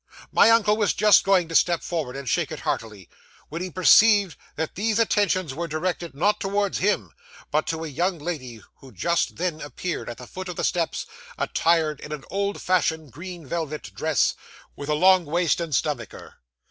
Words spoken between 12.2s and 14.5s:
old fashioned green velvet dress